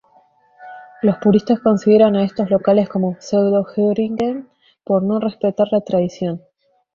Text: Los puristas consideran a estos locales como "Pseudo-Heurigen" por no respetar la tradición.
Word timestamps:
Los 1.03 1.17
puristas 1.17 1.59
consideran 1.59 2.15
a 2.15 2.23
estos 2.23 2.49
locales 2.49 2.89
como 2.89 3.17
"Pseudo-Heurigen" 3.19 4.49
por 4.83 5.03
no 5.03 5.19
respetar 5.19 5.67
la 5.71 5.81
tradición. 5.81 6.41